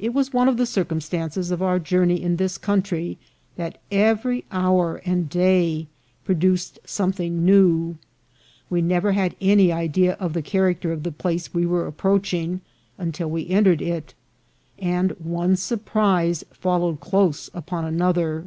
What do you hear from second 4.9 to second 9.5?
and day produced some thing new. We never had